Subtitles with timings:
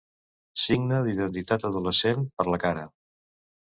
[0.61, 2.93] Signe d'identitat adolescent, per la cara.